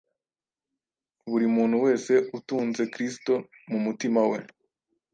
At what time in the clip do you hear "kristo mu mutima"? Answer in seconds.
2.93-4.21